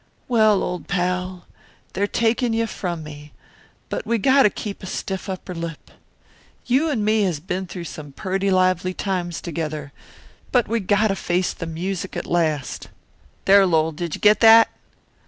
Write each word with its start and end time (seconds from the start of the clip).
"Well, 0.27 0.63
old 0.63 0.87
pal, 0.87 1.45
they're 1.93 2.07
takin' 2.07 2.53
yuh 2.53 2.65
from 2.65 3.03
me, 3.03 3.33
but 3.87 4.03
we 4.03 4.17
got 4.17 4.41
to 4.41 4.49
keep 4.49 4.81
a 4.81 4.87
stiff 4.87 5.29
upper 5.29 5.53
lip. 5.53 5.91
You 6.65 6.89
an' 6.89 7.03
me 7.05 7.21
has 7.21 7.39
been 7.39 7.67
through 7.67 7.83
some 7.83 8.11
purty 8.11 8.49
lively 8.49 8.95
times 8.95 9.41
together, 9.41 9.91
but 10.51 10.67
we 10.67 10.79
got 10.79 11.09
to 11.09 11.15
face 11.15 11.53
the 11.53 11.67
music 11.67 12.17
at 12.17 12.25
last 12.25 12.89
there, 13.45 13.67
Lowell, 13.67 13.91
did 13.91 14.15
you 14.15 14.21
get 14.21 14.39
that?" 14.39 14.71